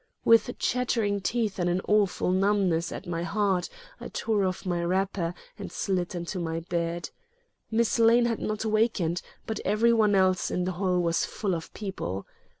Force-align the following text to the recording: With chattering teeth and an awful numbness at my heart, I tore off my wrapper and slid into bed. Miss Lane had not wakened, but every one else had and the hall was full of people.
With 0.25 0.57
chattering 0.57 1.21
teeth 1.21 1.59
and 1.59 1.69
an 1.69 1.79
awful 1.87 2.31
numbness 2.31 2.91
at 2.91 3.05
my 3.05 3.21
heart, 3.21 3.69
I 3.99 4.07
tore 4.07 4.45
off 4.45 4.65
my 4.65 4.83
wrapper 4.83 5.35
and 5.59 5.71
slid 5.71 6.15
into 6.15 6.39
bed. 6.67 7.11
Miss 7.69 7.99
Lane 7.99 8.25
had 8.25 8.39
not 8.39 8.65
wakened, 8.65 9.21
but 9.45 9.59
every 9.63 9.93
one 9.93 10.15
else 10.15 10.49
had 10.49 10.57
and 10.57 10.67
the 10.67 10.71
hall 10.71 10.99
was 11.01 11.23
full 11.23 11.53
of 11.53 11.71
people. 11.75 12.25